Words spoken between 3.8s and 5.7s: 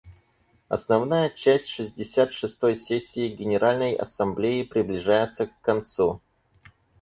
Ассамблеи приближается к